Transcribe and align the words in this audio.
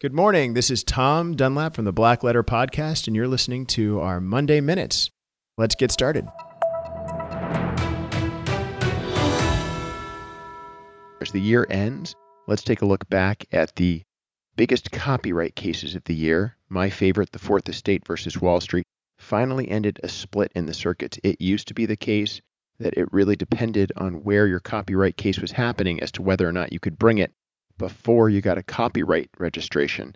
Good 0.00 0.14
morning. 0.14 0.54
This 0.54 0.70
is 0.70 0.84
Tom 0.84 1.34
Dunlap 1.34 1.74
from 1.74 1.84
the 1.84 1.92
Black 1.92 2.22
Letter 2.22 2.44
Podcast, 2.44 3.08
and 3.08 3.16
you're 3.16 3.26
listening 3.26 3.66
to 3.66 3.98
our 3.98 4.20
Monday 4.20 4.60
Minutes. 4.60 5.10
Let's 5.56 5.74
get 5.74 5.90
started. 5.90 6.24
As 11.20 11.32
the 11.32 11.40
year 11.40 11.66
ends, 11.68 12.14
let's 12.46 12.62
take 12.62 12.80
a 12.82 12.86
look 12.86 13.08
back 13.08 13.46
at 13.50 13.74
the 13.74 14.02
biggest 14.54 14.92
copyright 14.92 15.56
cases 15.56 15.96
of 15.96 16.04
the 16.04 16.14
year. 16.14 16.56
My 16.68 16.90
favorite, 16.90 17.32
the 17.32 17.40
Fourth 17.40 17.68
Estate 17.68 18.06
versus 18.06 18.40
Wall 18.40 18.60
Street, 18.60 18.86
finally 19.16 19.68
ended 19.68 19.98
a 20.04 20.08
split 20.08 20.52
in 20.54 20.66
the 20.66 20.74
circuits. 20.74 21.18
It 21.24 21.40
used 21.40 21.66
to 21.66 21.74
be 21.74 21.86
the 21.86 21.96
case 21.96 22.40
that 22.78 22.94
it 22.94 23.12
really 23.12 23.34
depended 23.34 23.90
on 23.96 24.22
where 24.22 24.46
your 24.46 24.60
copyright 24.60 25.16
case 25.16 25.40
was 25.40 25.50
happening 25.50 26.00
as 26.00 26.12
to 26.12 26.22
whether 26.22 26.48
or 26.48 26.52
not 26.52 26.72
you 26.72 26.78
could 26.78 27.00
bring 27.00 27.18
it 27.18 27.32
before 27.78 28.28
you 28.28 28.40
got 28.40 28.58
a 28.58 28.62
copyright 28.62 29.30
registration. 29.38 30.14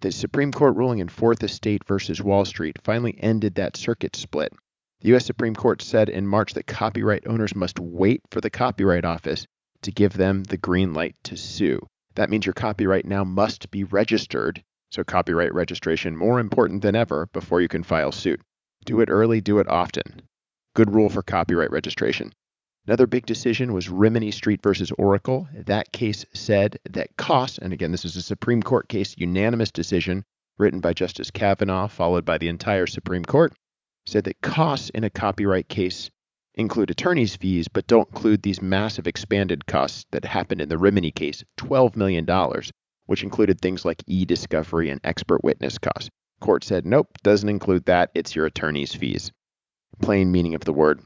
The 0.00 0.10
Supreme 0.10 0.52
Court 0.52 0.76
ruling 0.76 1.00
in 1.00 1.08
Fourth 1.08 1.42
Estate 1.42 1.84
versus 1.86 2.22
Wall 2.22 2.44
Street 2.44 2.78
finally 2.82 3.16
ended 3.20 3.56
that 3.56 3.76
circuit 3.76 4.16
split. 4.16 4.52
The 5.00 5.08
U.S. 5.08 5.26
Supreme 5.26 5.54
Court 5.54 5.82
said 5.82 6.08
in 6.08 6.26
March 6.26 6.54
that 6.54 6.66
copyright 6.66 7.26
owners 7.26 7.54
must 7.54 7.78
wait 7.78 8.22
for 8.30 8.40
the 8.40 8.50
Copyright 8.50 9.04
Office 9.04 9.46
to 9.82 9.90
give 9.90 10.12
them 10.12 10.44
the 10.44 10.56
green 10.56 10.94
light 10.94 11.16
to 11.24 11.36
sue. 11.36 11.86
That 12.14 12.30
means 12.30 12.46
your 12.46 12.52
copyright 12.52 13.04
now 13.04 13.24
must 13.24 13.70
be 13.70 13.84
registered. 13.84 14.62
So, 14.90 15.02
copyright 15.02 15.54
registration 15.54 16.16
more 16.16 16.38
important 16.38 16.82
than 16.82 16.94
ever 16.94 17.26
before 17.32 17.60
you 17.60 17.68
can 17.68 17.82
file 17.82 18.12
suit. 18.12 18.40
Do 18.84 19.00
it 19.00 19.10
early, 19.10 19.40
do 19.40 19.58
it 19.58 19.68
often. 19.68 20.22
Good 20.74 20.94
rule 20.94 21.08
for 21.08 21.22
copyright 21.22 21.70
registration. 21.70 22.32
Another 22.86 23.06
big 23.06 23.26
decision 23.26 23.72
was 23.72 23.88
Rimini 23.88 24.32
Street 24.32 24.60
versus 24.60 24.90
Oracle. 24.98 25.48
That 25.54 25.92
case 25.92 26.24
said 26.32 26.80
that 26.90 27.16
costs, 27.16 27.58
and 27.58 27.72
again, 27.72 27.92
this 27.92 28.04
is 28.04 28.16
a 28.16 28.22
Supreme 28.22 28.62
Court 28.62 28.88
case, 28.88 29.14
unanimous 29.16 29.70
decision 29.70 30.24
written 30.58 30.80
by 30.80 30.92
Justice 30.92 31.30
Kavanaugh, 31.30 31.86
followed 31.86 32.24
by 32.24 32.38
the 32.38 32.48
entire 32.48 32.86
Supreme 32.86 33.24
Court, 33.24 33.52
said 34.04 34.24
that 34.24 34.40
costs 34.40 34.90
in 34.90 35.04
a 35.04 35.10
copyright 35.10 35.68
case 35.68 36.10
include 36.54 36.90
attorney's 36.90 37.36
fees, 37.36 37.68
but 37.68 37.86
don't 37.86 38.08
include 38.08 38.42
these 38.42 38.60
massive 38.60 39.06
expanded 39.06 39.64
costs 39.66 40.04
that 40.10 40.24
happened 40.24 40.60
in 40.60 40.68
the 40.68 40.76
Rimini 40.76 41.12
case, 41.12 41.44
$12 41.58 41.94
million, 41.96 42.26
which 43.06 43.22
included 43.22 43.60
things 43.60 43.84
like 43.84 44.02
e 44.06 44.24
discovery 44.24 44.90
and 44.90 45.00
expert 45.04 45.44
witness 45.44 45.78
costs. 45.78 46.10
Court 46.40 46.64
said, 46.64 46.84
nope, 46.84 47.16
doesn't 47.22 47.48
include 47.48 47.84
that. 47.84 48.10
It's 48.14 48.34
your 48.34 48.46
attorney's 48.46 48.94
fees 48.94 49.30
plain 50.00 50.32
meaning 50.32 50.54
of 50.54 50.64
the 50.64 50.72
word. 50.72 51.00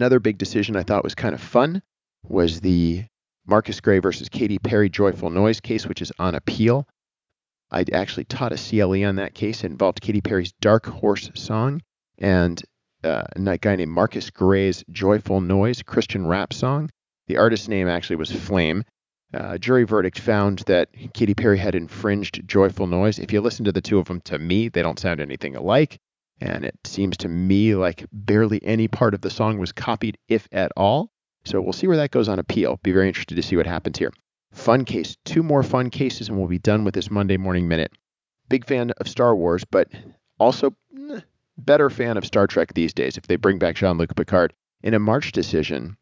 Another 0.00 0.18
big 0.18 0.38
decision 0.38 0.76
I 0.76 0.82
thought 0.82 1.04
was 1.04 1.14
kind 1.14 1.34
of 1.34 1.42
fun 1.42 1.82
was 2.26 2.62
the 2.62 3.04
Marcus 3.46 3.82
Gray 3.82 3.98
versus 3.98 4.30
Katy 4.30 4.58
Perry 4.58 4.88
Joyful 4.88 5.28
Noise 5.28 5.60
case, 5.60 5.86
which 5.86 6.00
is 6.00 6.10
on 6.18 6.34
appeal. 6.34 6.88
I 7.70 7.84
actually 7.92 8.24
taught 8.24 8.54
a 8.54 8.56
CLE 8.56 9.04
on 9.04 9.16
that 9.16 9.34
case. 9.34 9.62
It 9.62 9.66
involved 9.66 10.00
Katy 10.00 10.22
Perry's 10.22 10.52
Dark 10.62 10.86
Horse 10.86 11.30
song 11.34 11.82
and 12.16 12.62
uh, 13.04 13.24
a 13.36 13.58
guy 13.58 13.76
named 13.76 13.90
Marcus 13.90 14.30
Gray's 14.30 14.82
Joyful 14.90 15.42
Noise 15.42 15.82
Christian 15.82 16.26
rap 16.26 16.54
song. 16.54 16.88
The 17.26 17.36
artist's 17.36 17.68
name 17.68 17.86
actually 17.86 18.16
was 18.16 18.32
Flame. 18.32 18.84
Uh, 19.34 19.58
jury 19.58 19.84
verdict 19.84 20.18
found 20.18 20.60
that 20.60 20.88
Katy 21.12 21.34
Perry 21.34 21.58
had 21.58 21.74
infringed 21.74 22.48
Joyful 22.48 22.86
Noise. 22.86 23.18
If 23.18 23.34
you 23.34 23.42
listen 23.42 23.66
to 23.66 23.72
the 23.72 23.82
two 23.82 23.98
of 23.98 24.06
them, 24.06 24.22
to 24.22 24.38
me, 24.38 24.70
they 24.70 24.80
don't 24.80 24.98
sound 24.98 25.20
anything 25.20 25.56
alike. 25.56 25.98
And 26.40 26.64
it 26.64 26.78
seems 26.84 27.18
to 27.18 27.28
me 27.28 27.74
like 27.74 28.06
barely 28.12 28.64
any 28.64 28.88
part 28.88 29.12
of 29.12 29.20
the 29.20 29.28
song 29.28 29.58
was 29.58 29.72
copied, 29.72 30.16
if 30.26 30.48
at 30.52 30.72
all. 30.74 31.12
So 31.44 31.60
we'll 31.60 31.74
see 31.74 31.86
where 31.86 31.98
that 31.98 32.10
goes 32.10 32.28
on 32.28 32.38
appeal. 32.38 32.80
Be 32.82 32.92
very 32.92 33.08
interested 33.08 33.34
to 33.34 33.42
see 33.42 33.56
what 33.56 33.66
happens 33.66 33.98
here. 33.98 34.12
Fun 34.52 34.84
case. 34.84 35.16
Two 35.24 35.42
more 35.42 35.62
fun 35.62 35.90
cases, 35.90 36.28
and 36.28 36.38
we'll 36.38 36.48
be 36.48 36.58
done 36.58 36.84
with 36.84 36.94
this 36.94 37.10
Monday 37.10 37.36
Morning 37.36 37.68
Minute. 37.68 37.92
Big 38.48 38.64
fan 38.64 38.90
of 38.92 39.08
Star 39.08 39.36
Wars, 39.36 39.64
but 39.64 39.88
also 40.38 40.74
better 41.58 41.90
fan 41.90 42.16
of 42.16 42.24
Star 42.24 42.46
Trek 42.46 42.72
these 42.72 42.94
days 42.94 43.18
if 43.18 43.26
they 43.26 43.36
bring 43.36 43.58
back 43.58 43.76
Jean 43.76 43.98
Luc 43.98 44.14
Picard. 44.16 44.54
In 44.82 44.94
a 44.94 44.98
March 44.98 45.32
decision, 45.32 45.98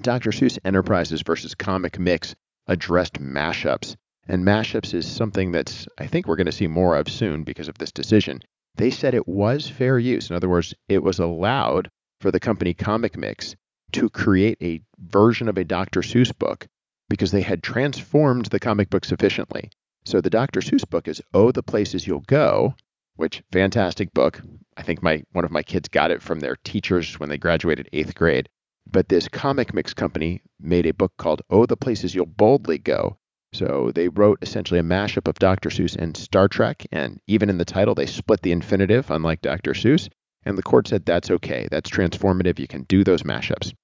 Dr. 0.00 0.30
Seuss 0.30 0.58
Enterprises 0.64 1.22
versus 1.22 1.54
Comic 1.54 1.98
Mix 1.98 2.34
addressed 2.66 3.14
mashups. 3.14 3.96
And 4.28 4.44
mashups 4.44 4.92
is 4.92 5.10
something 5.10 5.52
that's 5.52 5.88
I 5.98 6.06
think 6.06 6.26
we're 6.26 6.36
going 6.36 6.46
to 6.46 6.52
see 6.52 6.66
more 6.66 6.96
of 6.96 7.08
soon 7.08 7.44
because 7.44 7.68
of 7.68 7.78
this 7.78 7.90
decision 7.90 8.42
they 8.76 8.90
said 8.90 9.14
it 9.14 9.28
was 9.28 9.68
fair 9.68 9.98
use. 9.98 10.30
In 10.30 10.36
other 10.36 10.48
words, 10.48 10.74
it 10.88 11.02
was 11.02 11.18
allowed 11.18 11.90
for 12.20 12.30
the 12.30 12.40
company 12.40 12.74
Comic 12.74 13.16
Mix 13.16 13.56
to 13.92 14.08
create 14.08 14.58
a 14.62 14.80
version 14.98 15.48
of 15.48 15.58
a 15.58 15.64
Dr. 15.64 16.00
Seuss 16.02 16.36
book 16.36 16.66
because 17.08 17.32
they 17.32 17.42
had 17.42 17.62
transformed 17.62 18.46
the 18.46 18.60
comic 18.60 18.88
book 18.88 19.04
sufficiently. 19.04 19.70
So 20.04 20.20
the 20.20 20.30
Dr. 20.30 20.60
Seuss 20.60 20.88
book 20.88 21.08
is 21.08 21.20
Oh 21.34 21.52
the 21.52 21.62
Places 21.62 22.06
You'll 22.06 22.20
Go, 22.20 22.74
which 23.16 23.42
fantastic 23.52 24.14
book. 24.14 24.40
I 24.76 24.82
think 24.82 25.02
my 25.02 25.24
one 25.32 25.44
of 25.44 25.50
my 25.50 25.62
kids 25.62 25.88
got 25.88 26.10
it 26.10 26.22
from 26.22 26.40
their 26.40 26.56
teachers 26.64 27.18
when 27.18 27.28
they 27.28 27.36
graduated 27.36 27.90
8th 27.92 28.14
grade. 28.14 28.48
But 28.90 29.08
this 29.08 29.28
comic 29.28 29.74
mix 29.74 29.92
company 29.92 30.42
made 30.58 30.86
a 30.86 30.94
book 30.94 31.12
called 31.18 31.42
Oh 31.50 31.66
the 31.66 31.76
Places 31.76 32.14
You'll 32.14 32.26
Boldly 32.26 32.78
Go, 32.78 33.18
so 33.52 33.90
they 33.94 34.08
wrote 34.08 34.38
essentially 34.42 34.78
a 34.78 34.84
mashup 34.84 35.26
of 35.26 35.38
Dr. 35.38 35.70
Seuss 35.70 35.96
and 35.96 36.16
Star 36.16 36.48
Trek, 36.48 36.86
and 36.92 37.20
even 37.26 37.50
in 37.50 37.58
the 37.58 37.64
title, 37.64 37.94
they 37.94 38.06
split 38.06 38.42
the 38.42 38.52
infinitive, 38.52 39.10
unlike 39.10 39.42
Dr. 39.42 39.72
Seuss. 39.72 40.08
And 40.44 40.56
the 40.56 40.62
court 40.62 40.88
said 40.88 41.04
that's 41.04 41.30
okay, 41.30 41.68
that's 41.70 41.90
transformative, 41.90 42.58
you 42.58 42.66
can 42.66 42.84
do 42.84 43.04
those 43.04 43.24
mashups. 43.24 43.74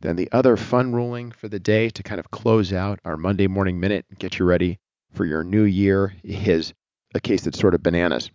Then 0.00 0.16
the 0.16 0.30
other 0.30 0.56
fun 0.56 0.94
ruling 0.94 1.32
for 1.32 1.48
the 1.48 1.58
day 1.58 1.90
to 1.90 2.02
kind 2.02 2.20
of 2.20 2.30
close 2.30 2.72
out 2.72 3.00
our 3.04 3.16
Monday 3.16 3.48
morning 3.48 3.80
minute, 3.80 4.06
and 4.08 4.18
get 4.18 4.38
you 4.38 4.44
ready 4.44 4.78
for 5.12 5.24
your 5.24 5.42
new 5.42 5.64
year, 5.64 6.14
is 6.22 6.72
a 7.14 7.20
case 7.20 7.42
that's 7.42 7.58
sort 7.58 7.74
of 7.74 7.82
bananas. 7.82 8.30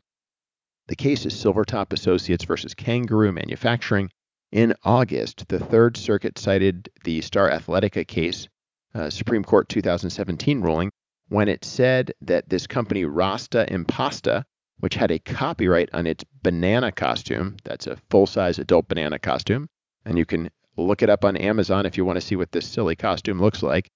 The 0.87 0.95
case 0.97 1.25
is 1.25 1.33
Silvertop 1.33 1.93
Associates 1.93 2.43
versus 2.43 2.73
Kangaroo 2.73 3.31
Manufacturing. 3.31 4.11
In 4.51 4.75
August, 4.83 5.47
the 5.47 5.59
Third 5.59 5.95
Circuit 5.95 6.37
cited 6.37 6.89
the 7.05 7.21
Star 7.21 7.49
Athletica 7.49 8.05
case 8.05 8.49
uh, 8.95 9.09
Supreme 9.09 9.43
Court 9.43 9.69
2017 9.69 10.61
ruling 10.61 10.91
when 11.29 11.47
it 11.47 11.65
said 11.65 12.13
that 12.21 12.47
this 12.49 12.67
company 12.67 13.05
Rasta 13.05 13.65
Impasta, 13.69 14.43
which 14.79 14.95
had 14.95 15.09
a 15.09 15.19
copyright 15.19 15.89
on 15.93 16.05
its 16.05 16.23
banana 16.43 16.91
costume, 16.91 17.57
that's 17.63 17.87
a 17.87 17.97
full 18.09 18.27
size 18.27 18.59
adult 18.59 18.87
banana 18.87 19.17
costume, 19.17 19.67
and 20.05 20.17
you 20.17 20.25
can 20.25 20.49
look 20.77 21.01
it 21.01 21.09
up 21.09 21.23
on 21.23 21.37
Amazon 21.37 21.85
if 21.85 21.97
you 21.97 22.05
want 22.05 22.17
to 22.17 22.21
see 22.25 22.35
what 22.35 22.51
this 22.51 22.67
silly 22.67 22.95
costume 22.95 23.39
looks 23.39 23.63
like, 23.63 23.89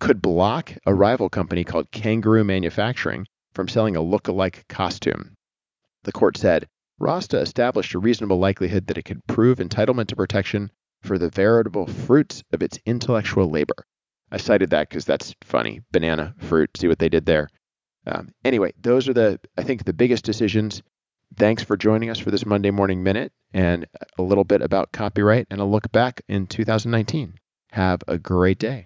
could 0.00 0.20
block 0.20 0.74
a 0.86 0.94
rival 0.94 1.28
company 1.28 1.64
called 1.64 1.90
Kangaroo 1.90 2.44
Manufacturing 2.44 3.26
from 3.52 3.68
selling 3.68 3.96
a 3.96 4.02
look-alike 4.02 4.64
costume. 4.68 5.34
The 6.04 6.12
court 6.12 6.36
said 6.36 6.68
Rasta 6.98 7.38
established 7.40 7.94
a 7.94 7.98
reasonable 7.98 8.38
likelihood 8.38 8.86
that 8.88 8.98
it 8.98 9.04
could 9.04 9.26
prove 9.26 9.58
entitlement 9.58 10.08
to 10.08 10.16
protection 10.16 10.70
for 11.02 11.18
the 11.18 11.30
veritable 11.30 11.86
fruits 11.86 12.42
of 12.52 12.62
its 12.62 12.78
intellectual 12.84 13.48
labor. 13.48 13.84
I 14.30 14.36
cited 14.36 14.70
that 14.70 14.88
because 14.88 15.04
that's 15.04 15.34
funny. 15.42 15.80
Banana, 15.92 16.34
fruit, 16.38 16.76
see 16.76 16.88
what 16.88 16.98
they 16.98 17.08
did 17.08 17.26
there. 17.26 17.48
Um, 18.06 18.32
anyway, 18.44 18.72
those 18.80 19.08
are 19.08 19.14
the, 19.14 19.40
I 19.56 19.62
think, 19.62 19.84
the 19.84 19.92
biggest 19.92 20.24
decisions. 20.24 20.82
Thanks 21.36 21.62
for 21.62 21.76
joining 21.76 22.10
us 22.10 22.18
for 22.18 22.30
this 22.30 22.46
Monday 22.46 22.70
Morning 22.70 23.02
Minute 23.02 23.32
and 23.52 23.86
a 24.18 24.22
little 24.22 24.44
bit 24.44 24.62
about 24.62 24.92
copyright 24.92 25.46
and 25.50 25.60
a 25.60 25.64
look 25.64 25.90
back 25.92 26.22
in 26.28 26.46
2019. 26.46 27.34
Have 27.72 28.02
a 28.08 28.18
great 28.18 28.58
day. 28.58 28.84